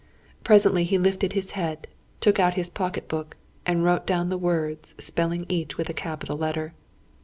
Presently 0.43 0.83
he 0.83 0.97
lifted 0.97 1.33
his 1.33 1.51
head, 1.51 1.85
took 2.21 2.39
out 2.39 2.55
his 2.55 2.71
pocket 2.71 3.07
book, 3.07 3.37
and 3.67 3.83
wrote 3.83 4.07
down 4.07 4.29
the 4.29 4.35
words, 4.39 4.95
spelling 4.97 5.45
each 5.47 5.77
with 5.77 5.89
a 5.89 5.93
capital 5.93 6.37
letter. 6.39 6.73